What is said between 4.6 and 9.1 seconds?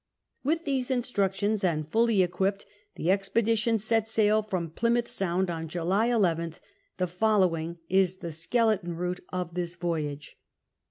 J^lymouth Sound on July 11th. The following is tlic skeleton